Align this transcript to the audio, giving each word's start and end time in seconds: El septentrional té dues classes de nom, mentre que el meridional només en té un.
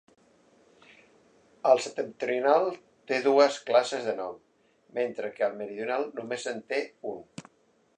El 1.73 1.81
septentrional 1.87 2.67
té 3.11 3.21
dues 3.29 3.61
classes 3.69 4.11
de 4.11 4.19
nom, 4.23 4.43
mentre 5.01 5.35
que 5.37 5.49
el 5.51 5.59
meridional 5.63 6.13
només 6.21 6.53
en 6.55 6.69
té 6.75 6.87
un. 7.17 7.27